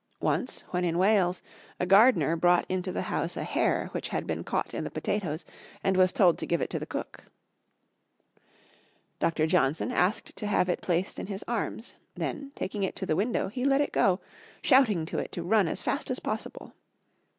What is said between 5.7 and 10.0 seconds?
and was told to give it to the cook. Dr. Johnson